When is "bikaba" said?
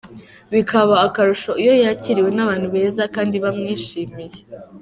0.53-0.95